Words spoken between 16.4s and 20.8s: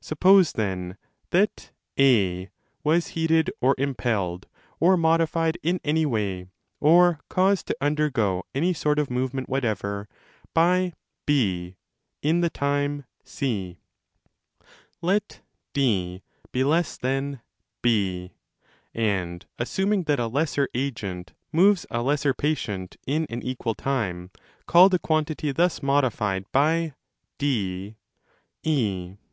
be less than 8; and, assuming that a lesser